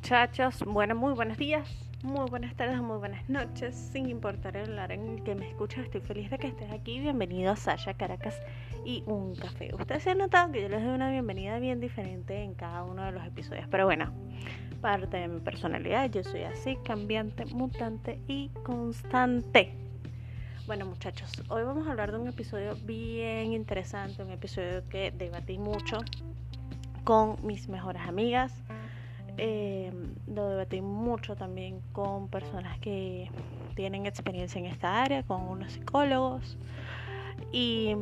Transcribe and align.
Muchachos, 0.00 0.62
bueno, 0.64 0.94
muy 0.94 1.12
buenos 1.12 1.36
días, 1.38 1.68
muy 2.04 2.30
buenas 2.30 2.54
tardes, 2.54 2.80
muy 2.80 2.98
buenas 2.98 3.28
noches, 3.28 3.74
sin 3.74 4.08
importar 4.08 4.56
el 4.56 4.70
horario 4.74 4.94
en 4.94 5.18
el 5.18 5.24
que 5.24 5.34
me 5.34 5.48
escuchas, 5.48 5.86
estoy 5.86 6.00
feliz 6.00 6.30
de 6.30 6.38
que 6.38 6.46
estés 6.46 6.70
aquí, 6.70 7.00
bienvenido 7.00 7.50
a 7.50 7.56
Sasha 7.56 7.94
Caracas 7.94 8.40
y 8.84 9.02
un 9.06 9.34
café. 9.34 9.74
Ustedes 9.74 10.04
se 10.04 10.10
han 10.10 10.18
notado 10.18 10.52
que 10.52 10.62
yo 10.62 10.68
les 10.68 10.84
doy 10.84 10.94
una 10.94 11.10
bienvenida 11.10 11.58
bien 11.58 11.80
diferente 11.80 12.44
en 12.44 12.54
cada 12.54 12.84
uno 12.84 13.02
de 13.02 13.10
los 13.10 13.26
episodios, 13.26 13.66
pero 13.72 13.86
bueno, 13.86 14.12
parte 14.80 15.16
de 15.16 15.26
mi 15.26 15.40
personalidad, 15.40 16.08
yo 16.08 16.22
soy 16.22 16.44
así, 16.44 16.78
cambiante, 16.84 17.44
mutante 17.46 18.20
y 18.28 18.50
constante. 18.62 19.74
Bueno 20.68 20.86
muchachos, 20.86 21.42
hoy 21.48 21.64
vamos 21.64 21.88
a 21.88 21.90
hablar 21.90 22.12
de 22.12 22.18
un 22.18 22.28
episodio 22.28 22.76
bien 22.84 23.52
interesante, 23.52 24.22
un 24.22 24.30
episodio 24.30 24.88
que 24.88 25.10
debatí 25.10 25.58
mucho 25.58 25.98
con 27.02 27.44
mis 27.44 27.68
mejores 27.68 28.02
amigas. 28.02 28.52
Eh, 29.38 29.92
lo 30.26 30.48
debatí 30.48 30.80
mucho 30.80 31.36
también 31.36 31.80
con 31.92 32.28
personas 32.28 32.78
que 32.80 33.30
tienen 33.74 34.06
experiencia 34.06 34.58
en 34.58 34.66
esta 34.66 35.02
área, 35.02 35.22
con 35.22 35.42
unos 35.42 35.72
psicólogos. 35.72 36.58
Y 37.52 37.94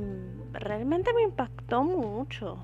realmente 0.52 1.12
me 1.12 1.22
impactó 1.22 1.84
mucho. 1.84 2.58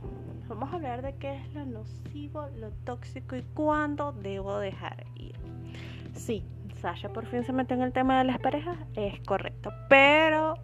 Vamos 0.48 0.72
a 0.72 0.76
hablar 0.76 1.02
de 1.02 1.14
qué 1.16 1.36
es 1.36 1.54
lo 1.54 1.64
nocivo, 1.64 2.48
lo 2.56 2.70
tóxico 2.84 3.36
y 3.36 3.42
cuándo 3.54 4.12
debo 4.12 4.58
dejar 4.58 5.06
ir. 5.16 5.34
Sí, 6.14 6.44
Sasha 6.80 7.10
por 7.10 7.26
fin 7.26 7.44
se 7.44 7.52
metió 7.52 7.76
en 7.76 7.82
el 7.82 7.92
tema 7.92 8.18
de 8.18 8.24
las 8.24 8.38
parejas, 8.40 8.76
es 8.96 9.20
correcto, 9.20 9.70
pero 9.88 10.54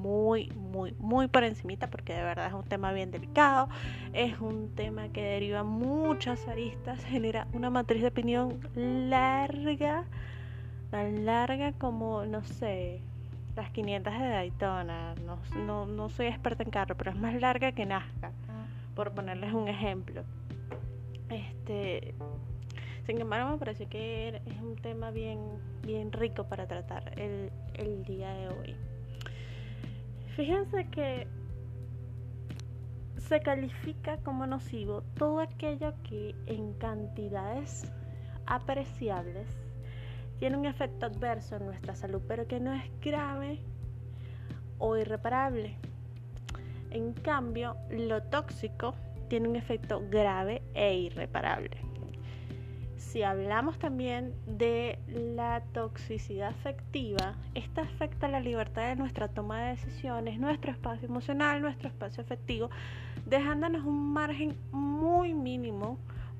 muy, 0.00 0.48
muy, 0.56 0.94
muy 0.98 1.28
por 1.28 1.44
encimita 1.44 1.88
porque 1.90 2.14
de 2.14 2.22
verdad 2.22 2.46
es 2.46 2.54
un 2.54 2.64
tema 2.64 2.92
bien 2.92 3.10
delicado, 3.10 3.68
es 4.12 4.40
un 4.40 4.74
tema 4.74 5.08
que 5.08 5.22
deriva 5.22 5.62
muchas 5.62 6.48
aristas, 6.48 7.04
genera 7.08 7.46
una 7.52 7.70
matriz 7.70 8.02
de 8.02 8.08
opinión 8.08 8.60
larga, 8.74 10.04
tan 10.90 11.26
larga 11.26 11.72
como, 11.72 12.24
no 12.24 12.42
sé, 12.42 13.02
las 13.56 13.70
500 13.70 14.12
de 14.12 14.28
Daytona, 14.28 15.14
no, 15.26 15.38
no, 15.66 15.86
no 15.86 16.08
soy 16.08 16.26
experta 16.26 16.62
en 16.62 16.70
carro, 16.70 16.96
pero 16.96 17.10
es 17.10 17.16
más 17.16 17.34
larga 17.34 17.72
que 17.72 17.84
Nazca, 17.84 18.32
por 18.94 19.12
ponerles 19.12 19.52
un 19.52 19.68
ejemplo. 19.68 20.22
Este, 21.28 22.14
sin 23.06 23.20
embargo, 23.20 23.50
me 23.50 23.58
parece 23.58 23.86
que 23.86 24.40
es 24.46 24.60
un 24.62 24.76
tema 24.76 25.10
bien, 25.10 25.38
bien 25.82 26.10
rico 26.10 26.44
para 26.44 26.66
tratar 26.66 27.18
el, 27.18 27.50
el 27.74 28.04
día 28.04 28.32
de 28.32 28.48
hoy. 28.48 28.89
Fíjense 30.36 30.86
que 30.90 31.26
se 33.18 33.40
califica 33.40 34.18
como 34.18 34.46
nocivo 34.46 35.02
todo 35.16 35.40
aquello 35.40 35.92
que 36.02 36.34
en 36.46 36.72
cantidades 36.74 37.90
apreciables 38.46 39.48
tiene 40.38 40.56
un 40.56 40.66
efecto 40.66 41.06
adverso 41.06 41.56
en 41.56 41.66
nuestra 41.66 41.94
salud, 41.94 42.22
pero 42.26 42.46
que 42.46 42.60
no 42.60 42.72
es 42.72 42.84
grave 43.00 43.60
o 44.78 44.96
irreparable. 44.96 45.76
En 46.90 47.12
cambio, 47.12 47.76
lo 47.90 48.22
tóxico 48.22 48.94
tiene 49.28 49.48
un 49.48 49.56
efecto 49.56 50.02
grave 50.10 50.62
e 50.74 50.96
irreparable 50.96 51.89
si 53.10 53.24
hablamos 53.24 53.76
también 53.78 54.34
de 54.46 55.00
la 55.08 55.62
toxicidad 55.72 56.50
afectiva, 56.50 57.34
esta 57.54 57.82
afecta 57.82 58.28
la 58.28 58.38
libertad 58.38 58.86
de 58.86 58.94
nuestra 58.94 59.26
toma 59.26 59.60
de 59.62 59.70
decisiones, 59.70 60.38
nuestro 60.38 60.70
espacio 60.70 61.08
emocional, 61.08 61.60
nuestro 61.60 61.88
espacio 61.88 62.22
afectivo, 62.22 62.70
dejándonos 63.26 63.84
un 63.84 64.12
margen 64.12 64.56
muy 64.70 65.34
mínimo 65.34 65.98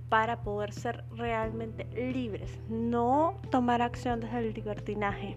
para 0.09 0.43
poder 0.43 0.73
ser 0.73 1.03
realmente 1.17 1.87
libres, 2.13 2.61
no 2.69 3.35
tomar 3.51 3.83
acción 3.83 4.21
desde 4.21 4.39
el 4.39 4.55
libertinaje. 4.55 5.37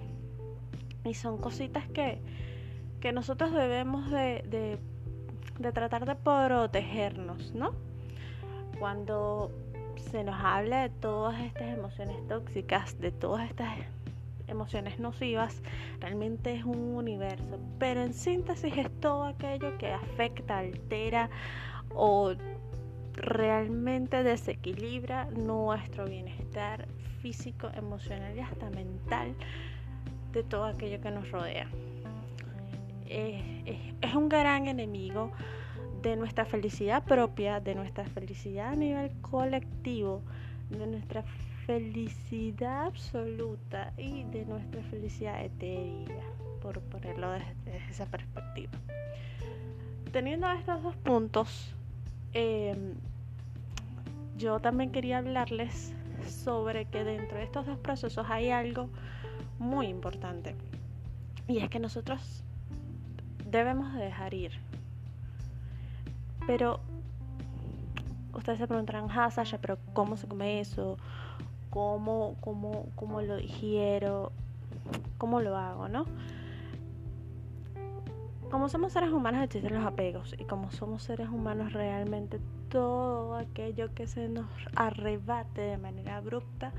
Y 1.04 1.16
son 1.16 1.40
cositas 1.40 1.88
que, 1.90 2.22
que 3.00 3.12
nosotros 3.12 3.52
debemos 3.54 4.12
de, 4.12 4.44
de, 4.48 4.78
de 5.58 5.72
tratar 5.72 6.06
de 6.06 6.14
protegernos, 6.14 7.56
¿no? 7.56 7.74
Cuando 8.80 9.52
se 10.14 10.24
nos 10.24 10.40
habla 10.44 10.84
de 10.84 10.90
todas 10.90 11.42
estas 11.42 11.76
emociones 11.76 12.16
tóxicas, 12.28 13.00
de 13.00 13.12
todas 13.12 13.50
estas 13.50 13.74
emociones 14.46 15.00
nocivas, 15.00 15.64
realmente 16.02 16.54
es 16.54 16.64
un 16.66 16.96
universo. 16.96 17.60
Pero 17.80 18.04
en 18.04 18.14
síntesis 18.14 18.78
es 18.78 18.92
todo 19.00 19.24
aquello 19.24 19.76
que 19.80 19.92
afecta, 19.92 20.60
altera 20.60 21.32
o 21.96 22.36
realmente 23.14 24.22
desequilibra 24.22 25.26
nuestro 25.32 26.06
bienestar 26.06 26.88
físico, 27.24 27.72
emocional 27.76 28.38
y 28.38 28.42
hasta 28.42 28.70
mental 28.70 29.34
de 30.32 30.44
todo 30.44 30.66
aquello 30.66 31.02
que 31.02 31.10
nos 31.10 31.32
rodea. 31.32 31.68
es 33.08 34.14
un 34.14 34.30
gran 34.30 34.68
enemigo 34.68 35.32
de 36.04 36.18
nuestra 36.18 36.46
felicidad 36.46 37.04
propia, 37.04 37.62
de 37.62 37.76
nuestra 37.76 38.04
felicidad 38.06 38.74
a 38.74 38.76
nivel 38.76 39.10
colectivo, 39.22 40.22
de 40.70 40.86
nuestra 40.86 41.24
felicidad 41.66 42.86
absoluta 42.88 43.94
y 43.98 44.24
de 44.26 44.46
nuestra 44.46 44.84
felicidad 44.84 45.44
etérea, 45.44 46.26
por 46.62 46.82
ponerlo 46.82 47.32
desde, 47.32 47.78
esa 47.90 48.06
perspectiva. 48.06 48.74
Teniendo 50.12 50.52
estos 50.52 50.84
dos 50.84 50.96
puntos, 50.98 51.74
em, 52.34 52.96
yo 54.38 54.60
también 54.60 54.92
quería 54.92 55.20
hablarles 55.20 55.94
sobre 56.28 56.86
que 56.86 57.04
dentro 57.04 57.38
de 57.38 57.46
estos 57.46 57.66
dos 57.66 57.80
procesos 57.80 58.26
hay 58.30 58.50
algo 58.50 58.90
muy 59.58 59.88
importante 59.88 60.56
y 61.48 61.60
es 61.60 61.70
que 61.70 61.80
nosotros 61.80 62.44
debemos 63.46 63.94
dejar 63.94 64.34
ir 64.34 64.52
pero 66.48 66.80
ustedes 68.34 68.60
se 68.60 68.68
preguntarán, 68.68 69.08
ah, 69.12 69.30
Sasha, 69.32 69.58
pero 69.60 69.78
¿cómo 69.94 70.18
se 70.18 70.28
come 70.28 70.60
eso? 70.60 70.98
¿Cómo, 71.70 72.36
cómo, 72.42 72.88
cómo 72.96 73.22
lo 73.22 73.38
digiero? 73.38 74.32
¿Cómo 75.18 75.42
lo 75.42 75.58
hago, 75.58 75.88
no? 75.88 76.06
Como 78.52 78.70
somos 78.70 78.94
seres 78.94 79.12
humanos 79.12 79.44
existen 79.44 79.74
los 79.74 79.86
apegos 79.86 80.36
y 80.38 80.44
como 80.44 80.70
somos 80.70 81.02
seres 81.02 81.28
humanos 81.30 81.74
realmente 81.74 82.40
todo 82.70 83.36
aquello 83.36 83.94
que 83.96 84.06
se 84.06 84.30
nos 84.30 84.46
arrebate 84.76 85.62
de 85.62 85.78
manera 85.78 86.18
abrupta, 86.18 86.72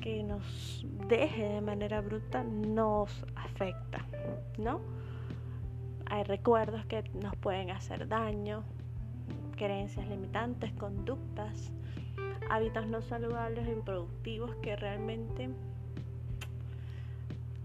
que 0.00 0.22
nos 0.22 0.86
deje 1.08 1.48
de 1.48 1.60
manera 1.60 1.98
abrupta, 1.98 2.44
nos 2.44 3.24
afecta, 3.34 4.04
¿no? 4.56 4.80
Hay 6.06 6.22
recuerdos 6.24 6.84
que 6.86 7.02
nos 7.14 7.34
pueden 7.36 7.70
hacer 7.70 8.06
daño, 8.06 8.62
creencias 9.60 10.08
limitantes, 10.08 10.72
conductas, 10.72 11.70
hábitos 12.48 12.86
no 12.86 13.02
saludables 13.02 13.68
e 13.68 13.72
improductivos 13.72 14.54
que 14.62 14.74
realmente 14.74 15.50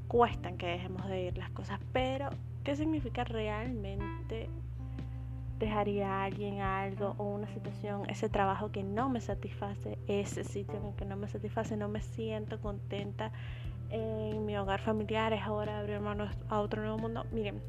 cuestan 0.09 0.57
que 0.57 0.67
dejemos 0.67 1.07
de 1.07 1.27
ir 1.27 1.37
las 1.37 1.49
cosas. 1.51 1.79
Pero, 1.93 2.27
¿qué 2.65 2.75
significa 2.75 3.23
realmente 3.23 4.49
dejaría 5.57 6.09
a 6.09 6.23
alguien 6.25 6.59
algo 6.59 7.15
o 7.17 7.23
una 7.23 7.47
situación, 7.47 8.03
ese 8.09 8.27
trabajo 8.27 8.73
que 8.73 8.83
no 8.83 9.07
me 9.07 9.21
satisface, 9.21 9.97
ese 10.09 10.43
sitio 10.43 10.77
en 10.77 10.87
el 10.87 10.95
que 10.95 11.05
no 11.05 11.15
me 11.15 11.29
satisface, 11.29 11.77
no 11.77 11.87
me 11.87 12.01
siento 12.01 12.59
contenta 12.59 13.31
en 13.89 14.45
mi 14.45 14.57
hogar 14.57 14.81
familiar, 14.81 15.31
es 15.31 15.47
hora 15.47 15.75
de 15.75 15.79
abrirme 15.79 16.29
a 16.49 16.59
otro 16.59 16.81
nuevo 16.81 16.97
mundo? 16.97 17.25
Miren, 17.31 17.61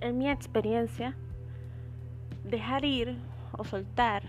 en 0.00 0.16
mi 0.16 0.30
experiencia, 0.30 1.14
dejar 2.48 2.84
ir 2.84 3.16
o 3.52 3.64
soltar 3.64 4.22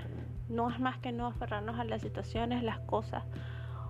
no 0.50 0.70
es 0.70 0.80
más 0.80 0.98
que 0.98 1.12
no 1.12 1.28
aferrarnos 1.28 1.80
a 1.80 1.84
las 1.84 2.02
situaciones, 2.02 2.64
las 2.64 2.80
cosas 2.80 3.24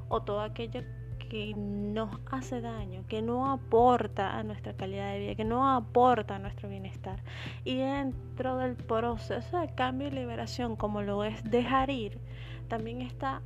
o 0.10 0.22
todo 0.22 0.42
aquello 0.42 0.82
que 1.30 1.54
nos 1.56 2.10
hace 2.32 2.60
daño, 2.60 3.06
que 3.08 3.22
no 3.22 3.52
aporta 3.52 4.38
a 4.38 4.44
nuestra 4.44 4.74
calidad 4.74 5.14
de 5.14 5.20
vida, 5.20 5.36
que 5.36 5.46
no 5.46 5.70
aporta 5.70 6.36
a 6.36 6.40
nuestro 6.40 6.68
bienestar. 6.68 7.22
Y 7.64 7.78
dentro 7.78 8.58
del 8.58 8.76
proceso 8.76 9.60
de 9.60 9.70
cambio 9.76 10.08
y 10.08 10.12
liberación, 10.12 10.76
como 10.76 11.04
lo 11.04 11.24
es 11.24 11.44
dejar 11.44 11.92
ir, 11.92 12.20
también 12.68 13.02
está 13.02 13.42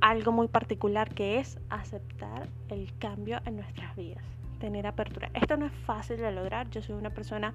algo 0.00 0.32
muy 0.32 0.48
particular 0.48 1.12
que 1.12 1.38
es 1.40 1.58
aceptar 1.68 2.48
el 2.68 2.96
cambio 2.98 3.40
en 3.44 3.56
nuestras 3.56 3.96
vidas, 3.96 4.24
tener 4.60 4.86
apertura. 4.86 5.30
Esto 5.34 5.56
no 5.56 5.66
es 5.66 5.72
fácil 5.72 6.18
de 6.18 6.30
lograr, 6.30 6.70
yo 6.70 6.80
soy 6.80 6.94
una 6.94 7.10
persona 7.10 7.54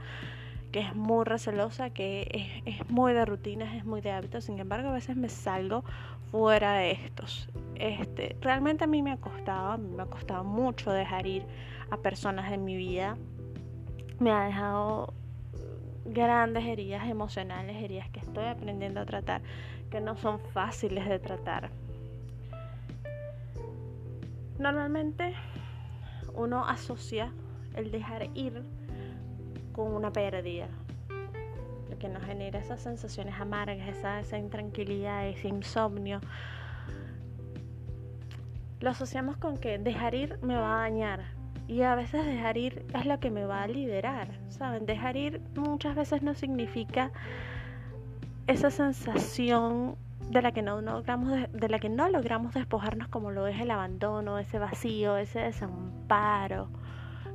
que 0.71 0.81
es 0.81 0.95
muy 0.95 1.25
recelosa, 1.25 1.89
que 1.89 2.61
es, 2.65 2.89
muy 2.89 3.13
de 3.13 3.25
rutinas, 3.25 3.73
es 3.75 3.85
muy 3.85 4.01
de 4.01 4.11
hábitos, 4.11 4.45
sin 4.45 4.59
embargo 4.59 4.89
a 4.89 4.93
veces 4.93 5.15
me 5.15 5.29
salgo 5.29 5.83
fuera 6.31 6.73
de 6.73 6.91
estos. 6.91 7.49
Este, 7.75 8.35
realmente 8.41 8.83
a 8.83 8.87
mí 8.87 9.01
me 9.01 9.11
ha 9.11 9.17
costado, 9.17 9.77
me 9.77 10.03
ha 10.03 10.05
costado 10.05 10.43
mucho 10.43 10.91
dejar 10.91 11.25
ir 11.25 11.43
a 11.89 11.97
personas 11.97 12.51
de 12.51 12.57
mi 12.57 12.75
vida, 12.75 13.17
me 14.19 14.31
ha 14.31 14.43
dejado 14.45 15.13
grandes 16.05 16.65
heridas 16.65 17.07
emocionales, 17.07 17.81
heridas 17.83 18.09
que 18.09 18.19
estoy 18.19 18.45
aprendiendo 18.45 18.99
a 18.99 19.05
tratar, 19.05 19.41
que 19.89 20.01
no 20.01 20.17
son 20.17 20.39
fáciles 20.39 21.07
de 21.07 21.19
tratar. 21.19 21.71
Normalmente 24.59 25.33
uno 26.35 26.65
asocia 26.67 27.31
el 27.75 27.91
dejar 27.91 28.29
ir 28.35 28.63
con 29.79 29.95
una 29.95 30.11
pérdida, 30.11 30.67
lo 31.89 31.97
que 31.97 32.09
nos 32.09 32.21
genera 32.23 32.59
esas 32.59 32.81
sensaciones 32.81 33.39
amargas, 33.39 33.87
esa, 33.87 34.19
esa 34.19 34.37
intranquilidad, 34.37 35.25
ese 35.25 35.47
insomnio. 35.47 36.19
Lo 38.81 38.89
asociamos 38.89 39.37
con 39.37 39.55
que 39.55 39.77
dejar 39.77 40.15
ir 40.15 40.37
me 40.41 40.57
va 40.57 40.79
a 40.79 40.81
dañar, 40.81 41.21
y 41.69 41.83
a 41.83 41.95
veces 41.95 42.25
dejar 42.25 42.57
ir 42.57 42.85
es 42.93 43.05
lo 43.05 43.21
que 43.21 43.31
me 43.31 43.45
va 43.45 43.63
a 43.63 43.67
liderar, 43.67 44.27
¿saben? 44.49 44.85
Dejar 44.85 45.15
ir 45.15 45.41
muchas 45.55 45.95
veces 45.95 46.23
no 46.23 46.33
significa 46.33 47.11
esa 48.47 48.71
sensación 48.71 49.95
de 50.29 50.41
la 50.41 50.51
que 50.51 50.61
no 50.61 50.81
logramos 50.81 51.31
de, 51.53 51.69
la 51.69 51.79
que 51.79 51.87
no 51.87 52.09
logramos 52.09 52.53
despojarnos 52.53 53.07
como 53.07 53.31
lo 53.31 53.47
es 53.47 53.61
el 53.61 53.71
abandono, 53.71 54.39
ese 54.39 54.59
vacío, 54.59 55.15
ese 55.15 55.39
desamparo 55.39 56.67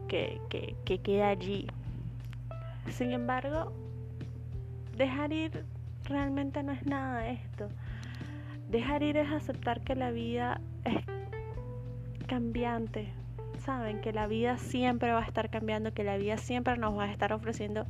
que, 0.09 0.43
que 0.85 0.99
queda 0.99 1.29
allí. 1.29 1.67
Sin 2.91 3.13
embargo, 3.13 3.73
dejar 4.97 5.33
ir 5.33 5.65
realmente 6.05 6.63
no 6.63 6.73
es 6.73 6.87
nada 6.87 7.21
de 7.21 7.33
esto. 7.33 7.69
Dejar 8.69 9.03
ir 9.03 9.17
es 9.17 9.31
aceptar 9.31 9.81
que 9.81 9.95
la 9.95 10.11
vida 10.11 10.61
es 10.85 11.05
cambiante. 12.27 13.13
Saben 13.65 14.01
que 14.01 14.13
la 14.13 14.27
vida 14.27 14.59
siempre 14.59 15.13
va 15.13 15.21
a 15.21 15.27
estar 15.27 15.51
cambiando, 15.51 15.95
que 15.95 16.05
la 16.05 16.17
vida 16.17 16.37
siempre 16.37 16.77
nos 16.77 16.97
va 16.97 17.05
a 17.05 17.13
estar 17.13 17.33
ofreciendo 17.33 17.87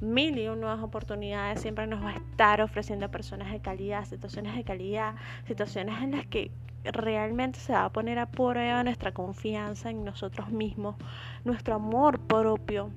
mil 0.00 0.38
y 0.38 0.46
nuevas 0.46 0.82
oportunidades, 0.82 1.60
siempre 1.60 1.86
nos 1.86 2.02
va 2.02 2.10
a 2.10 2.16
estar 2.16 2.60
ofreciendo 2.62 3.10
personas 3.10 3.52
de 3.52 3.60
calidad, 3.60 4.04
situaciones 4.04 4.56
de 4.56 4.64
calidad, 4.64 5.14
situaciones 5.46 6.02
en 6.02 6.12
las 6.12 6.26
que 6.26 6.50
realmente 6.84 7.60
se 7.60 7.72
va 7.72 7.84
a 7.84 7.92
poner 7.92 8.18
a 8.18 8.26
prueba 8.26 8.82
nuestra 8.82 9.12
confianza 9.12 9.90
en 9.90 10.04
nosotros 10.04 10.50
mismos, 10.50 10.96
nuestro 11.44 11.74
amor 11.74 12.18
propio. 12.20 12.90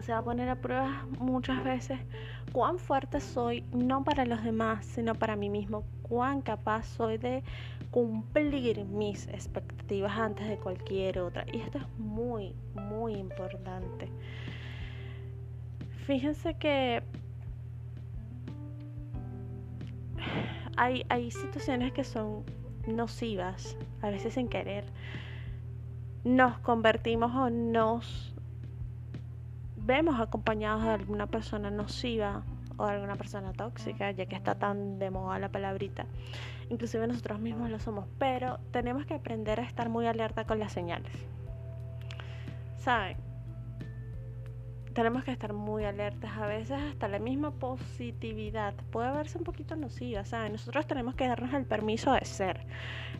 Se 0.00 0.12
va 0.12 0.18
a 0.18 0.22
poner 0.22 0.48
a 0.48 0.56
prueba 0.56 1.06
muchas 1.18 1.64
veces 1.64 1.98
cuán 2.52 2.78
fuerte 2.78 3.20
soy, 3.20 3.62
no 3.72 4.04
para 4.04 4.24
los 4.24 4.44
demás, 4.44 4.84
sino 4.84 5.14
para 5.14 5.34
mí 5.34 5.48
mismo, 5.48 5.84
cuán 6.02 6.40
capaz 6.42 6.84
soy 6.84 7.18
de 7.18 7.42
cumplir 7.90 8.84
mis 8.84 9.28
expectativas 9.28 10.12
antes 10.18 10.48
de 10.48 10.56
cualquier 10.58 11.18
otra. 11.20 11.44
Y 11.52 11.58
esto 11.58 11.78
es 11.78 11.98
muy, 11.98 12.54
muy 12.74 13.14
importante. 13.14 14.08
Fíjense 16.06 16.54
que 16.54 17.02
hay, 20.76 21.06
hay 21.08 21.30
situaciones 21.30 21.92
que 21.92 22.04
son 22.04 22.44
nocivas, 22.86 23.76
a 24.02 24.10
veces 24.10 24.34
sin 24.34 24.48
querer. 24.48 24.84
Nos 26.24 26.58
convertimos 26.58 27.34
o 27.34 27.48
nos 27.48 28.33
vemos 29.84 30.20
acompañados 30.20 30.82
de 30.82 30.90
alguna 30.90 31.26
persona 31.26 31.70
nociva 31.70 32.42
o 32.76 32.86
de 32.86 32.92
alguna 32.92 33.16
persona 33.16 33.52
tóxica, 33.52 34.10
ya 34.10 34.26
que 34.26 34.34
está 34.34 34.56
tan 34.56 34.98
de 34.98 35.10
moda 35.10 35.38
la 35.38 35.50
palabrita. 35.50 36.06
Inclusive 36.70 37.06
nosotros 37.06 37.40
mismos 37.40 37.70
lo 37.70 37.78
somos, 37.78 38.06
pero 38.18 38.58
tenemos 38.72 39.06
que 39.06 39.14
aprender 39.14 39.60
a 39.60 39.64
estar 39.64 39.88
muy 39.88 40.06
alerta 40.06 40.44
con 40.44 40.58
las 40.58 40.72
señales. 40.72 41.12
¿Saben? 42.76 43.16
tenemos 44.94 45.24
que 45.24 45.32
estar 45.32 45.52
muy 45.52 45.84
alertas. 45.84 46.30
A 46.38 46.46
veces 46.46 46.80
hasta 46.80 47.08
la 47.08 47.18
misma 47.18 47.50
positividad 47.50 48.74
puede 48.90 49.10
verse 49.12 49.36
un 49.36 49.44
poquito 49.44 49.76
nociva, 49.76 50.24
¿saben? 50.24 50.52
Nosotros 50.52 50.86
tenemos 50.86 51.14
que 51.16 51.26
darnos 51.26 51.52
el 51.52 51.66
permiso 51.66 52.12
de 52.12 52.24
ser. 52.24 52.64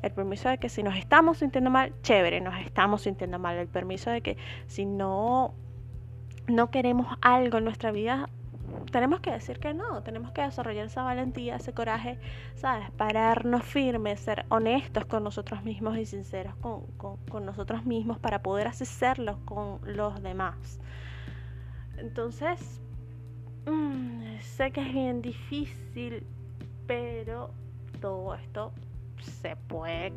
El 0.00 0.12
permiso 0.12 0.48
de 0.48 0.58
que 0.58 0.68
si 0.68 0.82
nos 0.82 0.96
estamos 0.96 1.38
sintiendo 1.38 1.70
mal, 1.70 1.92
chévere, 2.02 2.40
nos 2.40 2.58
estamos 2.64 3.02
sintiendo 3.02 3.38
mal. 3.38 3.56
El 3.56 3.68
permiso 3.68 4.10
de 4.10 4.22
que 4.22 4.36
si 4.66 4.86
no, 4.86 5.54
no 6.46 6.70
queremos 6.70 7.06
algo 7.20 7.58
en 7.58 7.64
nuestra 7.64 7.90
vida, 7.90 8.28
tenemos 8.90 9.20
que 9.20 9.30
decir 9.30 9.58
que 9.58 9.74
no, 9.74 10.02
tenemos 10.02 10.32
que 10.32 10.42
desarrollar 10.42 10.86
esa 10.86 11.02
valentía, 11.02 11.56
ese 11.56 11.72
coraje, 11.72 12.18
¿sabes? 12.54 12.90
Pararnos 12.92 13.64
firmes, 13.64 14.20
ser 14.20 14.46
honestos 14.48 15.04
con 15.06 15.24
nosotros 15.24 15.62
mismos 15.62 15.96
y 15.98 16.06
sinceros 16.06 16.54
con, 16.56 16.86
con, 16.96 17.44
nosotros 17.44 17.84
mismos 17.84 18.18
para 18.18 18.42
poder 18.42 18.68
hacerlo 18.68 19.38
con 19.44 19.80
los 19.84 20.22
demás. 20.22 20.78
Entonces, 21.96 22.80
mm, 23.66 24.38
sé 24.40 24.70
que 24.70 24.80
es 24.80 24.92
bien 24.92 25.22
difícil, 25.22 26.26
pero 26.86 27.50
todo 28.00 28.34
esto 28.34 28.72
se 29.20 29.56
puede 29.56 30.12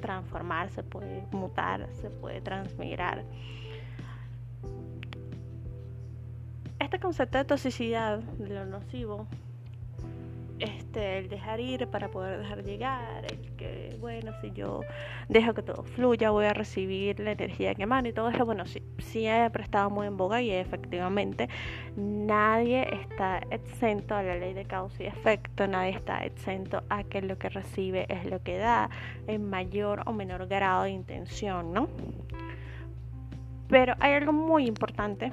transformar, 0.00 0.70
se 0.70 0.82
puede 0.82 1.24
mutar, 1.32 1.88
se 1.92 2.10
puede 2.10 2.40
transmigrar. 2.40 3.24
Este 6.82 6.98
concepto 6.98 7.38
de 7.38 7.44
toxicidad, 7.44 8.18
de 8.18 8.54
lo 8.54 8.66
nocivo, 8.66 9.28
este, 10.58 11.18
el 11.18 11.28
dejar 11.28 11.60
ir 11.60 11.86
para 11.86 12.08
poder 12.08 12.40
dejar 12.40 12.64
llegar, 12.64 13.24
el 13.24 13.54
que, 13.54 13.96
bueno, 14.00 14.32
si 14.40 14.50
yo 14.50 14.80
dejo 15.28 15.54
que 15.54 15.62
todo 15.62 15.84
fluya, 15.84 16.30
voy 16.30 16.46
a 16.46 16.52
recibir 16.52 17.20
la 17.20 17.32
energía 17.32 17.76
que 17.76 17.84
emana 17.84 18.08
y 18.08 18.12
todo 18.12 18.30
eso, 18.30 18.44
bueno, 18.44 18.66
sí, 18.66 18.82
siempre 18.98 19.62
estado 19.62 19.90
muy 19.90 20.08
en 20.08 20.16
boga 20.16 20.42
y 20.42 20.50
efectivamente 20.50 21.48
nadie 21.94 22.92
está 22.92 23.38
exento 23.52 24.16
a 24.16 24.24
la 24.24 24.34
ley 24.34 24.52
de 24.52 24.64
causa 24.64 25.04
y 25.04 25.06
efecto, 25.06 25.68
nadie 25.68 25.90
está 25.90 26.24
exento 26.24 26.82
a 26.88 27.04
que 27.04 27.22
lo 27.22 27.38
que 27.38 27.48
recibe 27.48 28.06
es 28.08 28.28
lo 28.28 28.42
que 28.42 28.58
da 28.58 28.90
en 29.28 29.48
mayor 29.48 30.02
o 30.06 30.12
menor 30.12 30.48
grado 30.48 30.82
de 30.82 30.90
intención, 30.90 31.72
¿no? 31.72 31.88
Pero 33.68 33.94
hay 34.00 34.14
algo 34.14 34.32
muy 34.32 34.66
importante 34.66 35.30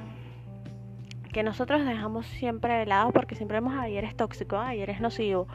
que 1.31 1.43
nosotros 1.43 1.85
dejamos 1.85 2.25
siempre 2.25 2.73
de 2.73 2.85
lado 2.85 3.11
porque 3.11 3.35
siempre 3.35 3.57
vemos 3.59 3.77
ayer 3.77 4.03
es 4.03 4.15
tóxico, 4.15 4.57
ayer 4.57 4.89
es 4.89 4.99
nocivo, 5.01 5.47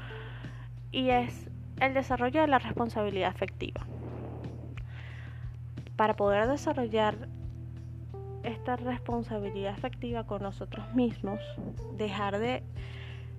y 0.93 1.11
es 1.11 1.51
el 1.81 1.95
desarrollo 1.95 2.41
de 2.41 2.47
la 2.47 2.59
responsabilidad 2.59 3.31
afectiva. 3.31 3.87
Para 5.97 6.15
poder 6.15 6.49
desarrollar 6.49 7.29
esta 8.45 8.77
responsabilidad 8.77 9.73
afectiva 9.73 10.25
con 10.25 10.43
nosotros 10.43 10.93
mismos, 10.95 11.41
dejar 11.97 12.39
de 12.39 12.63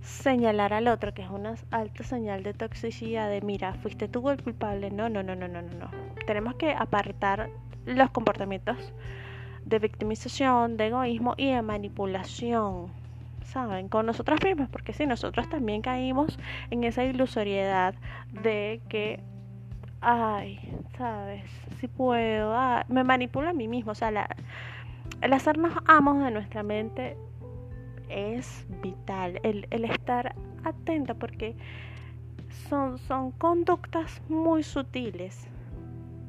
señalar 0.02 0.74
al 0.74 0.88
otro, 0.88 1.14
que 1.14 1.24
es 1.24 1.30
una 1.30 1.56
alta 1.72 2.04
señal 2.04 2.44
de 2.44 2.54
toxicidad, 2.54 3.30
de 3.30 3.42
mira, 3.42 3.74
fuiste 3.76 4.08
tú 4.08 4.30
el 4.30 4.42
culpable, 4.42 4.92
no, 4.92 5.10
no, 5.10 5.24
no, 5.24 5.36
no, 5.36 5.48
no, 5.48 5.62
no. 5.62 5.90
Tenemos 6.28 6.56
que 6.56 6.72
apartar 6.74 7.50
los 7.86 8.10
comportamientos 8.12 8.78
de 9.66 9.80
victimización, 9.80 10.78
de 10.78 10.88
egoísmo 10.88 11.34
y 11.38 11.52
de 11.52 11.62
manipulación, 11.62 12.88
¿saben? 13.44 13.90
Con 13.90 14.06
nosotros 14.06 14.40
mismos, 14.44 14.70
porque 14.70 14.94
si 14.94 15.06
nosotros 15.06 15.50
también 15.50 15.82
caímos 15.82 16.38
en 16.70 16.84
esa 16.84 17.04
ilusoriedad 17.04 17.96
de 18.44 18.82
que, 18.90 19.20
ay, 20.02 20.60
¿sabes? 20.98 21.44
Si 21.80 21.88
puedo, 21.88 22.54
ah, 22.56 22.86
me 22.88 23.04
manipulo 23.04 23.50
a 23.50 23.54
mí 23.54 23.68
mismo, 23.68 23.92
o 23.92 23.96
sea, 23.96 24.12
la, 24.12 24.30
el 25.22 25.34
hacernos 25.34 25.74
amos 25.88 26.24
de 26.24 26.32
nuestra 26.32 26.62
mente 26.62 27.18
es 28.08 28.68
vital, 28.84 29.40
el, 29.44 29.68
el 29.72 29.86
estar 29.86 30.36
atenta 30.64 31.16
porque 31.16 31.56
son, 32.70 33.00
son 33.00 33.32
conductas 33.32 34.22
muy 34.30 34.62
sutiles 34.62 35.48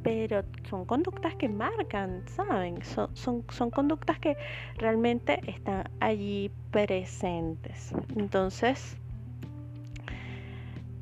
pero 0.07 0.45
son 0.71 0.85
conductas 0.85 1.35
que 1.35 1.49
marcan, 1.49 2.23
¿saben? 2.29 2.81
Son, 2.85 3.09
son, 3.17 3.45
son 3.49 3.73
conductas 3.73 4.21
que 4.21 4.37
realmente 4.77 5.41
están 5.51 5.91
allí 5.99 6.53
presentes. 6.71 7.93
Entonces, 8.15 8.97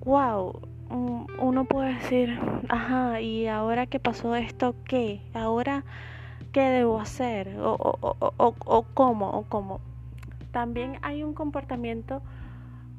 wow, 0.07 0.59
uno 0.89 1.67
puede 1.67 1.97
decir, 1.97 2.39
ajá, 2.71 3.21
y 3.21 3.47
ahora 3.47 3.85
que 3.87 4.01
pasó 4.01 4.35
esto, 4.37 4.75
¿qué? 4.87 5.21
Ahora, 5.35 5.85
¿qué 6.53 6.63
debo 6.63 6.99
hacer? 6.99 7.59
O, 7.59 7.75
o, 7.75 8.17
o, 8.39 8.55
o 8.65 8.83
cómo, 8.95 9.29
o 9.33 9.43
cómo. 9.43 9.83
También 10.51 10.97
hay 11.03 11.25
un 11.25 11.35
comportamiento 11.35 12.23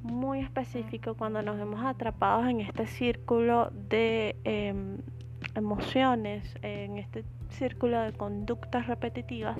muy 0.03 0.41
específico 0.41 1.15
cuando 1.15 1.41
nos 1.41 1.57
vemos 1.57 1.83
atrapados 1.83 2.45
en 2.45 2.61
este 2.61 2.85
círculo 2.85 3.71
de 3.71 4.35
em, 4.43 4.97
emociones, 5.55 6.55
en 6.61 6.97
este 6.97 7.23
círculo 7.49 8.01
de 8.01 8.13
conductas 8.13 8.87
repetitivas 8.87 9.57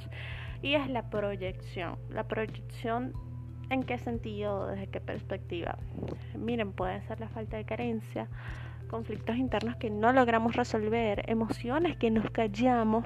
y 0.62 0.75
es 0.75 0.90
la 0.90 1.10
proyección. 1.10 1.98
La 2.10 2.28
proyección 2.28 3.14
en 3.70 3.84
qué 3.84 3.98
sentido, 3.98 4.68
desde 4.68 4.88
qué 4.88 5.00
perspectiva. 5.00 5.78
Miren, 6.38 6.72
puede 6.72 7.02
ser 7.08 7.20
la 7.20 7.30
falta 7.30 7.58
de 7.58 7.66
carencia, 7.66 8.28
conflictos 8.90 9.38
internos 9.38 9.75
que 9.78 9.90
no 9.90 10.12
logramos 10.14 10.56
resolver, 10.56 11.24
emociones 11.30 11.98
que 11.98 12.12
nos 12.12 12.30
callamos, 12.30 13.06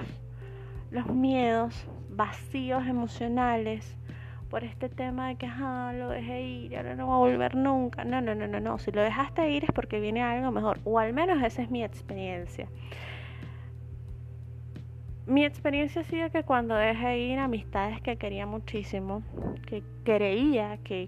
los 0.92 1.08
miedos, 1.08 1.86
vacíos 2.10 2.86
emocionales, 2.88 3.96
por 4.50 4.64
este 4.64 4.90
tema 4.90 5.30
de 5.30 5.36
que 5.36 5.46
ajá, 5.46 5.94
lo 5.94 6.10
dejé 6.10 6.42
ir, 6.42 6.78
ahora 6.78 6.96
no 6.96 7.08
va 7.08 7.16
a 7.16 7.20
volver 7.20 7.56
nunca. 7.56 8.04
No, 8.04 8.20
no, 8.22 8.36
no, 8.36 8.48
no, 8.48 8.60
no. 8.60 8.80
Si 8.80 8.92
lo 8.92 9.02
dejaste 9.02 9.50
ir 9.52 9.64
es 9.64 9.72
porque 9.74 10.00
viene 10.00 10.22
algo 10.22 10.52
mejor. 10.52 10.80
O 10.84 11.00
al 11.00 11.14
menos 11.14 11.42
esa 11.44 11.62
es 11.62 11.70
mi 11.70 11.84
experiencia. 11.84 12.68
Mi 15.28 15.46
experiencia 15.46 16.02
ha 16.02 16.06
sido 16.06 16.32
que 16.32 16.44
cuando 16.44 16.74
dejé 16.74 17.20
ir 17.20 17.38
amistades 17.38 18.02
que 18.02 18.18
quería 18.18 18.48
muchísimo, 18.48 19.22
que 19.68 19.84
creía 20.04 20.78
que, 20.84 21.08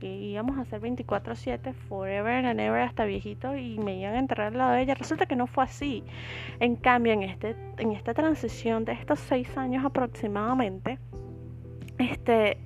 que, 0.00 0.06
íbamos 0.06 0.56
a 0.56 0.64
ser 0.64 0.80
24/7, 0.80 1.74
forever 1.74 2.46
and 2.46 2.58
ever 2.60 2.80
hasta 2.80 3.04
viejito 3.04 3.54
y 3.54 3.78
me 3.78 4.00
iban 4.00 4.14
a 4.14 4.18
enterrar 4.20 4.46
al 4.46 4.58
lado 4.58 4.72
de 4.72 4.82
ella, 4.82 4.94
resulta 4.94 5.26
que 5.26 5.36
no 5.36 5.46
fue 5.46 5.64
así. 5.64 6.02
En 6.60 6.76
cambio, 6.76 7.12
en, 7.12 7.24
este, 7.24 7.56
en 7.76 7.92
esta 7.92 8.14
transición 8.14 8.86
de 8.86 8.92
estos 8.92 9.18
seis 9.18 9.54
años 9.58 9.84
aproximadamente, 9.84 10.98
este, 11.98 12.56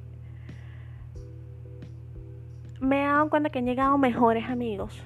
me 2.83 3.01
he 3.01 3.07
dado 3.07 3.31
cuenta 3.31 3.49
que 3.51 3.61
han 3.61 3.65
llegado 3.65 3.97
mejores 3.97 4.45
amigos, 4.51 5.01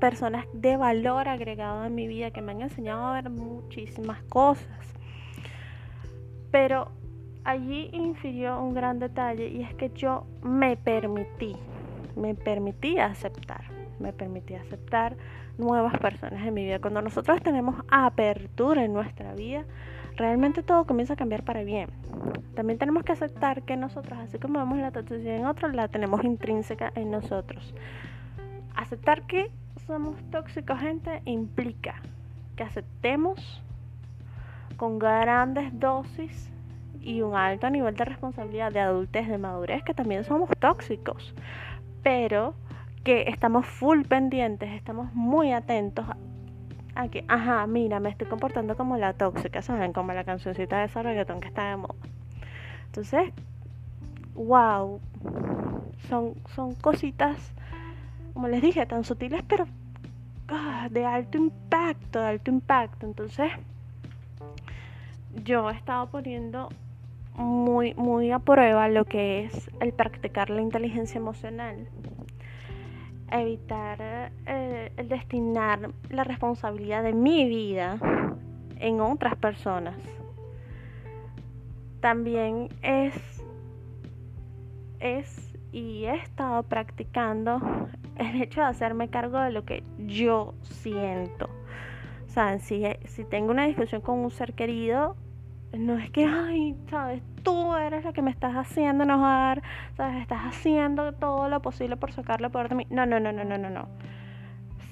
personas 0.00 0.46
de 0.54 0.78
valor 0.78 1.28
agregado 1.28 1.84
en 1.84 1.94
mi 1.94 2.08
vida 2.08 2.30
que 2.30 2.40
me 2.40 2.52
han 2.52 2.62
enseñado 2.62 3.06
a 3.06 3.12
ver 3.12 3.28
muchísimas 3.28 4.22
cosas. 4.24 4.94
Pero 6.50 6.88
allí 7.44 7.90
infirió 7.92 8.58
un 8.58 8.72
gran 8.72 9.00
detalle 9.00 9.48
y 9.48 9.60
es 9.60 9.74
que 9.74 9.90
yo 9.90 10.24
me 10.42 10.78
permití, 10.78 11.54
me 12.16 12.34
permití 12.34 12.98
aceptar, 12.98 13.64
me 13.98 14.12
permití 14.12 14.54
aceptar 14.54 15.16
nuevas 15.58 15.98
personas 15.98 16.44
en 16.46 16.54
mi 16.54 16.64
vida. 16.64 16.80
Cuando 16.80 17.02
nosotros 17.02 17.42
tenemos 17.42 17.76
apertura 17.90 18.84
en 18.84 18.92
nuestra 18.92 19.34
vida, 19.34 19.64
realmente 20.16 20.62
todo 20.62 20.86
comienza 20.86 21.14
a 21.14 21.16
cambiar 21.16 21.44
para 21.44 21.64
bien. 21.64 21.88
También 22.54 22.78
tenemos 22.78 23.02
que 23.02 23.12
aceptar 23.12 23.62
que 23.62 23.76
nosotros, 23.76 24.18
así 24.18 24.38
como 24.38 24.58
vemos 24.58 24.78
la 24.78 24.90
toxicidad 24.90 25.36
en 25.36 25.46
otros, 25.46 25.74
la 25.74 25.88
tenemos 25.88 26.24
intrínseca 26.24 26.92
en 26.94 27.10
nosotros. 27.10 27.74
Aceptar 28.74 29.22
que 29.22 29.50
somos 29.86 30.16
tóxicos, 30.30 30.80
gente, 30.80 31.22
implica 31.24 31.96
que 32.56 32.62
aceptemos 32.62 33.62
con 34.76 34.98
grandes 34.98 35.78
dosis 35.78 36.50
y 37.00 37.22
un 37.22 37.34
alto 37.34 37.68
nivel 37.70 37.94
de 37.94 38.04
responsabilidad 38.04 38.72
de 38.72 38.80
adultez, 38.80 39.28
de 39.28 39.38
madurez, 39.38 39.82
que 39.84 39.94
también 39.94 40.24
somos 40.24 40.48
tóxicos, 40.58 41.34
pero 42.02 42.54
que 43.04 43.28
estamos 43.28 43.66
full 43.66 44.02
pendientes, 44.02 44.72
estamos 44.72 45.12
muy 45.14 45.52
atentos 45.52 46.06
a 46.94 47.08
que, 47.08 47.24
ajá, 47.28 47.66
mira, 47.66 48.00
me 48.00 48.08
estoy 48.08 48.26
comportando 48.26 48.76
como 48.76 48.96
la 48.96 49.12
tóxica, 49.12 49.62
¿saben? 49.62 49.92
Como 49.92 50.12
la 50.12 50.24
cancioncita 50.24 50.78
de 50.78 50.86
esa 50.86 51.02
reggaetón 51.02 51.40
que 51.40 51.48
está 51.48 51.68
de 51.68 51.76
moda. 51.76 51.94
Entonces, 52.86 53.32
wow, 54.34 55.00
son, 56.08 56.34
son 56.54 56.74
cositas, 56.74 57.52
como 58.32 58.48
les 58.48 58.62
dije, 58.62 58.86
tan 58.86 59.04
sutiles, 59.04 59.42
pero 59.46 59.66
ah, 60.48 60.88
de 60.90 61.04
alto 61.04 61.36
impacto, 61.36 62.20
de 62.20 62.26
alto 62.26 62.50
impacto. 62.50 63.06
Entonces, 63.06 63.50
yo 65.44 65.70
he 65.70 65.74
estado 65.74 66.06
poniendo 66.06 66.68
muy, 67.34 67.94
muy 67.94 68.30
a 68.30 68.38
prueba 68.38 68.88
lo 68.88 69.04
que 69.04 69.44
es 69.44 69.70
el 69.80 69.92
practicar 69.92 70.50
la 70.50 70.62
inteligencia 70.62 71.18
emocional. 71.18 71.88
Evitar 73.30 74.30
eh, 74.46 74.92
el 74.96 75.08
destinar 75.08 75.90
la 76.10 76.24
responsabilidad 76.24 77.02
de 77.02 77.12
mi 77.12 77.48
vida 77.48 77.98
en 78.78 79.00
otras 79.00 79.36
personas. 79.36 79.96
También 82.00 82.68
es, 82.82 83.14
es 85.00 85.54
y 85.72 86.04
he 86.04 86.14
estado 86.14 86.62
practicando 86.62 87.60
el 88.16 88.42
hecho 88.42 88.60
de 88.60 88.66
hacerme 88.66 89.08
cargo 89.08 89.40
de 89.40 89.50
lo 89.50 89.64
que 89.64 89.82
yo 89.98 90.54
siento. 90.62 91.48
O 92.36 92.58
si, 92.58 92.84
si 93.06 93.24
tengo 93.24 93.52
una 93.52 93.66
discusión 93.66 94.00
con 94.00 94.18
un 94.18 94.30
ser 94.30 94.54
querido, 94.54 95.16
no 95.72 95.98
es 95.98 96.10
que, 96.10 96.24
ay, 96.24 96.76
sabes, 96.90 97.22
tú 97.44 97.76
eres 97.76 98.04
la 98.04 98.12
que 98.12 98.22
me 98.22 98.30
estás 98.32 98.54
haciendo 98.54 99.04
enojar, 99.04 99.62
sabes, 99.96 100.20
estás 100.22 100.40
haciendo 100.46 101.12
todo 101.12 101.48
lo 101.48 101.62
posible 101.62 101.96
por 101.96 102.10
sacarlo 102.12 102.50
por 102.50 102.68
de 102.68 102.74
mí. 102.74 102.86
No, 102.90 103.06
no, 103.06 103.20
no, 103.20 103.30
no, 103.30 103.44
no, 103.44 103.56
no, 103.56 103.70
no. 103.70 103.88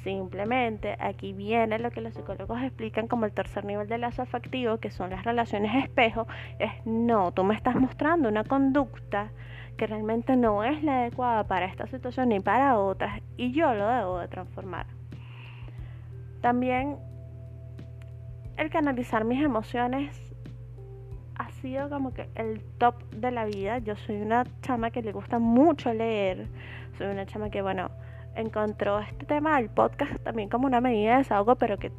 Simplemente 0.04 0.96
aquí 1.00 1.32
viene 1.32 1.78
lo 1.78 1.90
que 1.90 2.00
los 2.00 2.14
psicólogos 2.14 2.60
explican 2.62 3.06
como 3.06 3.24
el 3.24 3.32
tercer 3.32 3.64
nivel 3.64 3.88
de 3.88 3.98
lazo 3.98 4.22
afectivo, 4.22 4.78
que 4.78 4.90
son 4.90 5.10
las 5.10 5.24
relaciones 5.24 5.84
espejo. 5.84 6.26
Es 6.58 6.72
no, 6.84 7.32
tú 7.32 7.42
me 7.42 7.54
estás 7.54 7.74
mostrando 7.74 8.28
una 8.28 8.44
conducta 8.44 9.30
que 9.76 9.86
realmente 9.86 10.36
no 10.36 10.64
es 10.64 10.82
la 10.82 11.00
adecuada 11.00 11.44
para 11.44 11.66
esta 11.66 11.86
situación 11.86 12.28
ni 12.28 12.40
para 12.40 12.78
otras 12.78 13.20
y 13.36 13.52
yo 13.52 13.74
lo 13.74 13.88
debo 13.88 14.18
de 14.18 14.28
transformar. 14.28 14.86
También 16.40 16.98
el 18.56 18.70
canalizar 18.70 19.24
mis 19.24 19.42
emociones 19.42 20.31
sido 21.62 21.88
como 21.88 22.12
que 22.12 22.28
el 22.34 22.60
top 22.78 22.96
de 23.12 23.30
la 23.30 23.44
vida. 23.44 23.78
Yo 23.78 23.96
soy 23.96 24.20
una 24.20 24.44
chama 24.60 24.90
que 24.90 25.00
le 25.00 25.12
gusta 25.12 25.38
mucho 25.38 25.94
leer. 25.94 26.48
Soy 26.98 27.06
una 27.06 27.24
chama 27.24 27.50
que, 27.50 27.62
bueno, 27.62 27.90
encontró 28.34 28.98
este 28.98 29.24
tema 29.24 29.56
del 29.56 29.70
podcast 29.70 30.12
también 30.24 30.48
como 30.48 30.66
una 30.66 30.80
medida 30.80 31.12
de 31.12 31.18
desahogo, 31.18 31.54
pero 31.54 31.78
que 31.78 31.92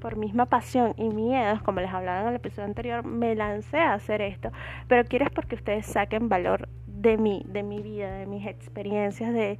por 0.00 0.16
misma 0.16 0.46
pasión 0.46 0.94
y 0.96 1.08
miedos, 1.08 1.60
como 1.62 1.80
les 1.80 1.90
hablaba 1.90 2.22
en 2.22 2.28
el 2.28 2.36
episodio 2.36 2.68
anterior, 2.68 3.04
me 3.04 3.34
lancé 3.34 3.78
a 3.78 3.94
hacer 3.94 4.22
esto. 4.22 4.50
Pero 4.86 5.04
quiero 5.08 5.24
es 5.24 5.32
porque 5.32 5.56
ustedes 5.56 5.86
saquen 5.86 6.28
valor 6.28 6.68
de 6.86 7.18
mí, 7.18 7.42
de 7.48 7.62
mi 7.62 7.82
vida, 7.82 8.12
de 8.12 8.26
mis 8.26 8.46
experiencias, 8.46 9.34
de, 9.34 9.58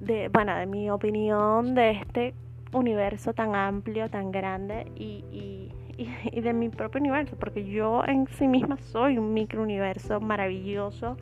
de 0.00 0.28
bueno, 0.28 0.56
de 0.56 0.66
mi 0.66 0.90
opinión 0.90 1.74
de 1.74 1.90
este 1.90 2.34
universo 2.72 3.34
tan 3.34 3.54
amplio, 3.54 4.08
tan 4.08 4.32
grande 4.32 4.90
y, 4.96 5.24
y 5.30 5.72
y, 6.32 6.40
de 6.40 6.52
mi 6.52 6.68
propio 6.68 7.00
universo, 7.00 7.36
porque 7.38 7.64
yo 7.64 8.02
en 8.06 8.26
sí 8.28 8.48
misma 8.48 8.76
soy 8.78 9.18
un 9.18 9.32
microuniverso 9.32 10.20
maravilloso, 10.20 11.16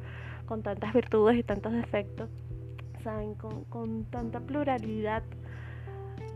con 0.47 0.63
tantas 0.63 0.93
virtudes 0.93 1.39
y 1.39 1.43
tantos 1.43 1.73
defectos, 1.73 2.29
¿saben? 3.03 3.35
Con, 3.35 4.05
tanta 4.11 4.41
pluralidad 4.41 5.23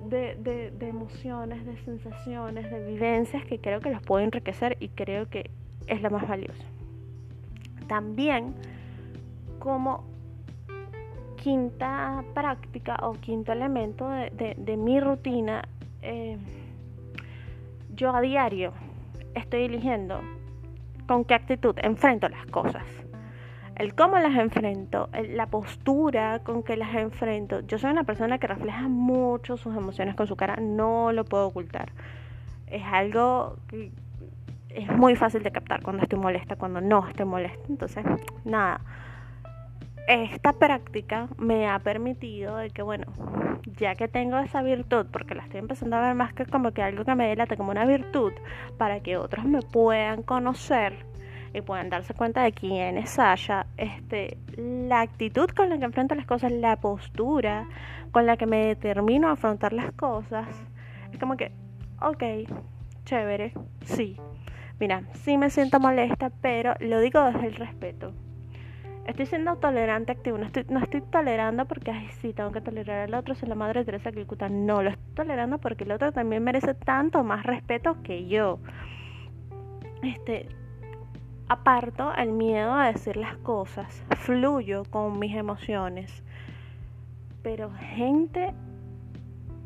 de, 0.09 0.37
de, 0.78 0.88
emociones, 0.88 1.66
de 1.66 1.76
sensaciones, 1.78 2.71
de 2.71 2.87
vivencias 2.87 3.45
que 3.45 3.59
creo 3.59 3.80
que 3.80 3.90
los 3.90 4.02
puedo 4.02 4.25
enriquecer 4.25 4.76
y 4.80 4.88
creo 4.88 5.28
que 5.28 5.50
es 5.87 6.00
la 6.00 6.09
más 6.09 6.26
valiosa. 6.26 6.64
También 7.87 8.54
como 9.59 10.04
quinta 11.37 12.25
práctica 12.35 12.97
o 13.02 13.12
quinto 13.12 13.52
elemento 13.52 14.09
de, 14.09 14.54
de 14.57 14.76
mi 14.76 15.00
rutina, 15.00 15.68
eh, 16.02 16.38
yo 17.99 18.14
a 18.14 18.21
diario 18.21 18.73
estoy 19.35 19.64
eligiendo 19.64 20.21
con 21.09 21.25
qué 21.25 21.35
actitud 21.35 21.75
enfrento 21.83 22.28
las 22.28 22.47
cosas. 22.47 22.85
El 23.75 23.95
cómo 23.95 24.19
las 24.19 24.37
enfrento, 24.37 25.09
la 25.31 25.47
postura 25.47 26.40
con 26.40 26.62
que 26.62 26.76
las 26.76 26.95
enfrento. 26.95 27.61
Yo 27.61 27.78
soy 27.78 27.90
una 27.90 28.05
persona 28.05 28.38
que 28.38 28.47
refleja 28.47 28.88
mucho 28.88 29.57
sus 29.57 29.76
emociones 29.76 30.14
con 30.14 30.26
su 30.26 30.37
cara, 30.37 30.57
no 30.57 31.12
lo 31.12 31.25
puedo 31.25 31.49
ocultar. 31.49 31.93
Es 32.69 32.83
algo 32.85 33.57
que 33.69 33.90
es 34.71 34.88
muy 34.97 35.17
fácil 35.17 35.43
de 35.43 35.50
captar 35.50 35.83
cuando 35.83 36.02
estoy 36.02 36.19
molesta, 36.19 36.57
cuando 36.57 36.81
no 36.81 37.07
estoy 37.09 37.26
molesta. 37.26 37.67
Entonces, 37.69 38.05
nada. 38.45 38.81
Esta 40.07 40.52
práctica 40.52 41.28
me 41.37 41.69
ha 41.69 41.78
permitido 41.81 42.57
de 42.57 42.71
que, 42.71 42.83
bueno, 42.83 43.07
ya 43.79 43.95
que 43.95 44.09
tengo 44.09 44.39
esa 44.39 44.63
virtud, 44.63 45.07
porque 45.11 45.35
la 45.35 45.45
estoy 45.45 45.61
empezando 45.61 45.97
a 45.97 46.01
ver 46.01 46.15
más 46.15 46.33
que 46.35 46.47
como 46.47 46.73
que 46.73 46.83
algo 46.83 47.05
que 47.05 47.15
me 47.15 47.29
delata 47.29 47.57
como 47.57 47.71
una 47.71 47.85
virtud, 47.85 48.33
para 48.77 49.01
que 49.01 49.17
otros 49.17 49.45
me 49.45 49.63
puedan 49.63 50.23
conocer 50.23 51.07
y 51.55 51.63
puedan 51.63 51.89
darse 51.89 52.15
cuenta 52.15 52.43
de 52.43 52.53
quién 52.53 52.99
es 52.99 53.11
Sasha, 53.11 53.67
este, 53.77 54.37
la 54.57 55.01
actitud 55.01 55.49
con 55.51 55.71
la 55.71 55.79
que 55.79 55.85
enfrento 55.85 56.15
las 56.15 56.27
cosas, 56.27 56.53
la 56.53 56.77
postura 56.77 57.67
con 58.11 58.27
la 58.27 58.37
que 58.37 58.47
me 58.47 58.67
determino 58.67 59.29
a 59.29 59.33
afrontar 59.33 59.73
las 59.73 59.93
cosas, 59.93 60.49
es 61.13 61.19
como 61.19 61.37
que, 61.37 61.53
ok, 62.01 62.23
chévere, 63.05 63.53
sí. 63.85 64.17
Mira, 64.79 65.03
sí 65.13 65.37
me 65.37 65.51
siento 65.51 65.81
molesta, 65.81 66.31
pero 66.41 66.75
lo 66.81 67.01
digo 67.01 67.25
desde 67.25 67.47
el 67.47 67.57
respeto 67.57 68.13
Estoy 69.09 69.25
siendo 69.25 69.57
tolerante 69.57 70.12
activo, 70.12 70.37
no 70.37 70.45
estoy, 70.45 70.67
no 70.69 70.81
estoy 70.81 71.00
tolerando 71.00 71.65
porque, 71.65 71.91
ay, 71.91 72.09
sí, 72.21 72.35
tengo 72.35 72.53
que 72.53 72.61
tolerar 72.61 73.09
al 73.09 73.15
otro, 73.15 73.35
soy 73.35 73.49
la 73.49 73.55
madre 73.55 73.81
de 73.81 73.87
Teresa 73.87 74.12
Calcuta. 74.12 74.50
No, 74.50 74.83
lo 74.83 74.91
estoy 74.91 75.15
tolerando 75.15 75.57
porque 75.57 75.85
el 75.85 75.93
otro 75.93 76.12
también 76.12 76.45
merece 76.45 76.75
tanto 76.75 77.25
más 77.25 77.47
respeto 77.47 77.97
que 78.03 78.29
yo. 78.29 78.59
Este, 80.03 80.50
aparto 81.49 82.12
el 82.15 82.33
miedo 82.33 82.75
a 82.75 82.93
decir 82.93 83.17
las 83.17 83.38
cosas, 83.38 84.05
fluyo 84.19 84.83
con 84.91 85.19
mis 85.19 85.35
emociones. 85.35 86.23
Pero 87.43 87.71
gente, 87.73 88.53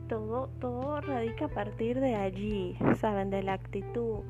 todo, 0.09 0.51
todo 0.61 1.01
radica 1.01 1.47
a 1.47 1.49
partir 1.49 1.99
de 1.99 2.15
allí, 2.15 2.79
¿saben? 2.95 3.31
De 3.31 3.43
la 3.43 3.55
actitud, 3.55 4.21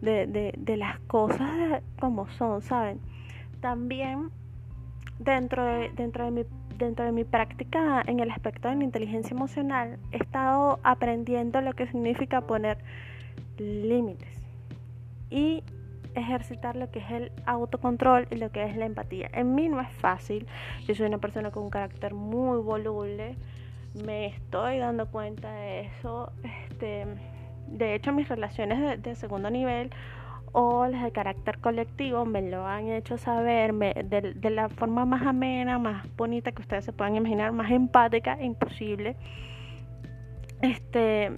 de, 0.00 0.26
de, 0.26 0.54
de 0.56 0.76
las 0.78 1.00
cosas 1.00 1.82
como 2.00 2.28
son, 2.30 2.62
¿saben? 2.62 2.98
también 3.64 4.30
dentro 5.18 5.64
de, 5.64 5.90
dentro 5.90 6.24
de 6.24 6.30
mi 6.30 6.44
dentro 6.76 7.04
de 7.04 7.12
mi 7.12 7.22
práctica 7.22 8.02
en 8.04 8.18
el 8.18 8.32
aspecto 8.32 8.68
de 8.68 8.74
la 8.74 8.82
inteligencia 8.82 9.32
emocional 9.32 9.96
he 10.10 10.16
estado 10.16 10.80
aprendiendo 10.82 11.60
lo 11.60 11.72
que 11.72 11.86
significa 11.86 12.40
poner 12.40 12.78
límites 13.58 14.28
y 15.30 15.62
ejercitar 16.14 16.76
lo 16.76 16.90
que 16.90 17.00
es 17.00 17.10
el 17.10 17.32
autocontrol 17.46 18.26
y 18.30 18.36
lo 18.36 18.50
que 18.50 18.64
es 18.64 18.76
la 18.76 18.86
empatía. 18.86 19.28
En 19.32 19.54
mí 19.54 19.68
no 19.68 19.80
es 19.80 19.90
fácil, 19.94 20.46
yo 20.86 20.94
soy 20.94 21.06
una 21.06 21.18
persona 21.18 21.50
con 21.50 21.64
un 21.64 21.70
carácter 21.70 22.14
muy 22.14 22.58
voluble, 22.58 23.36
me 24.04 24.26
estoy 24.26 24.78
dando 24.78 25.06
cuenta 25.06 25.52
de 25.52 25.86
eso. 25.86 26.32
Este, 26.42 27.06
de 27.68 27.94
hecho, 27.94 28.12
mis 28.12 28.28
relaciones 28.28 29.02
de, 29.02 29.14
segundo 29.14 29.50
nivel 29.50 29.90
o 30.56 30.86
las 30.86 31.02
de 31.02 31.10
carácter 31.10 31.58
colectivo 31.58 32.24
me 32.24 32.40
lo 32.40 32.64
han 32.64 32.88
hecho 32.88 33.18
saber 33.18 33.74
de, 33.74 34.50
la 34.50 34.68
forma 34.68 35.04
más 35.04 35.26
amena, 35.26 35.80
más 35.80 36.06
bonita 36.16 36.52
que 36.52 36.62
ustedes 36.62 36.84
se 36.84 36.92
puedan 36.92 37.16
imaginar, 37.16 37.50
más 37.50 37.72
empática 37.72 38.40
imposible. 38.40 39.16
Este, 40.62 41.32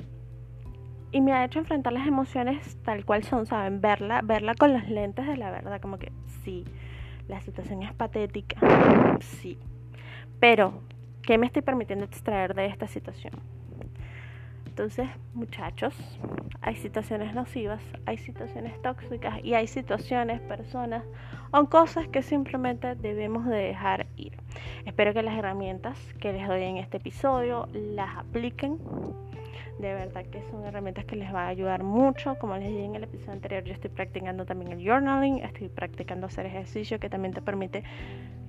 y 1.12 1.22
me 1.22 1.32
ha 1.32 1.46
hecho 1.46 1.60
enfrentar 1.60 1.94
las 1.94 2.06
emociones 2.06 2.76
tal 2.84 3.06
cual 3.06 3.24
son, 3.24 3.46
¿saben? 3.46 3.80
Verla, 3.80 4.20
verla 4.20 4.54
con 4.54 4.74
los 4.74 4.86
lentes 4.86 5.26
de 5.26 5.38
la 5.38 5.50
verdad, 5.50 5.80
como 5.80 5.98
que 5.98 6.12
sí, 6.44 6.64
la 7.26 7.40
situación 7.40 7.82
es 7.82 7.94
patética, 7.94 8.60
sí. 9.20 9.58
Pero, 10.40 10.82
¿qué 11.22 11.38
me 11.38 11.46
estoy 11.46 11.62
permitiendo 11.62 12.04
extraer 12.04 12.54
de 12.54 12.66
esta 12.66 12.86
situación? 12.86 13.32
Entonces, 14.76 15.08
muchachos, 15.32 15.94
hay 16.60 16.76
situaciones 16.76 17.34
nocivas, 17.34 17.80
hay 18.04 18.18
situaciones 18.18 18.74
tóxicas 18.82 19.42
y 19.42 19.54
hay 19.54 19.66
situaciones, 19.68 20.38
personas 20.42 21.02
o 21.50 21.64
cosas 21.70 22.06
que 22.08 22.20
simplemente 22.20 22.94
debemos 22.94 23.46
de 23.46 23.56
dejar 23.56 24.06
ir. 24.18 24.36
Espero 24.84 25.14
que 25.14 25.22
las 25.22 25.38
herramientas 25.38 25.98
que 26.20 26.34
les 26.34 26.46
doy 26.46 26.62
en 26.62 26.76
este 26.76 26.98
episodio 26.98 27.70
las 27.72 28.18
apliquen 28.18 28.78
de 29.78 29.94
verdad 29.94 30.24
que 30.26 30.42
son 30.50 30.64
herramientas 30.64 31.06
que 31.06 31.16
les 31.16 31.34
va 31.34 31.44
a 31.44 31.48
ayudar 31.48 31.82
mucho. 31.82 32.36
Como 32.38 32.56
les 32.56 32.68
dije 32.68 32.84
en 32.84 32.96
el 32.96 33.04
episodio 33.04 33.32
anterior, 33.32 33.64
yo 33.64 33.72
estoy 33.72 33.90
practicando 33.90 34.44
también 34.44 34.72
el 34.72 34.86
journaling, 34.86 35.38
estoy 35.38 35.68
practicando 35.68 36.26
hacer 36.26 36.44
ejercicio 36.44 37.00
que 37.00 37.08
también 37.08 37.32
te 37.32 37.40
permite 37.40 37.82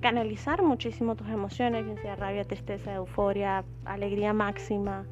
canalizar 0.00 0.62
muchísimo 0.62 1.16
tus 1.16 1.28
emociones, 1.28 1.86
ya 1.86 2.02
sea 2.02 2.16
rabia, 2.16 2.44
tristeza, 2.44 2.94
euforia, 2.94 3.64
alegría 3.84 4.32
máxima, 4.32 5.06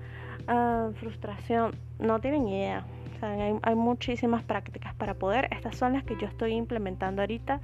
ah, 0.49 0.91
frustración. 1.01 1.73
No 1.99 2.21
tienen 2.21 2.49
idea. 2.49 2.85
hay, 3.21 3.59
hay, 3.63 3.75
muchísimas 3.75 4.43
prácticas 4.43 4.95
para 4.95 5.15
poder. 5.15 5.49
Estas 5.51 5.77
son 5.77 5.93
las 5.93 6.05
que 6.05 6.17
yo 6.17 6.27
estoy 6.27 6.53
implementando 6.53 7.23
ahorita. 7.23 7.61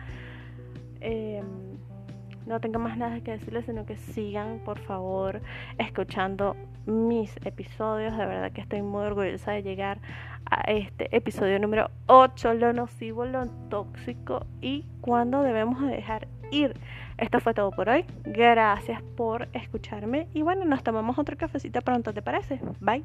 Eh, 1.01 1.43
no 2.47 2.61
tengo 2.61 2.79
más 2.79 2.97
nada 2.97 3.21
que 3.21 3.33
decirles, 3.33 3.67
sino 3.67 3.87
que 3.87 3.97
sigan, 3.97 4.61
por 4.65 4.79
favor, 4.79 5.41
escuchando 5.79 6.57
mis 6.87 7.35
episodios. 7.45 8.17
De 8.17 8.27
verdad 8.27 8.53
que 8.53 8.61
estoy 8.61 8.83
muy 8.83 9.05
orgullosa 9.05 9.53
de 9.53 9.63
llegar 9.63 9.99
a 10.51 10.61
este 10.71 11.15
episodio 11.17 11.59
número 11.59 11.91
8, 12.07 12.55
lo 12.55 12.73
nocivo, 12.73 13.25
lo 13.25 13.47
tóxico 13.69 14.47
y 14.61 14.85
cuándo 15.01 15.43
debemos 15.43 15.81
dejar 15.87 16.29
ir. 16.51 16.75
Esto 17.19 17.41
fue 17.41 17.55
todo 17.55 17.71
por 17.71 17.89
hoy. 17.89 18.05
Gracias 18.25 19.03
por 19.17 19.49
escucharme 19.53 20.29
y 20.35 20.43
bueno, 20.43 20.65
nos 20.65 20.83
tomamos 20.83 21.19
otro 21.19 21.37
cafecito 21.37 21.81
pronto, 21.81 22.13
¿te 22.13 22.23
parece? 22.23 22.61
Bye. 22.81 23.05